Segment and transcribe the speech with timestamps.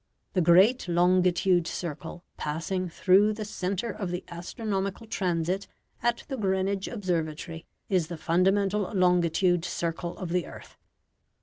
[0.33, 5.67] The great longitude circle passing through the centre of the astronomical transit
[6.01, 10.75] at the Greenwich observatory is the fundamental longitude circle of the earth.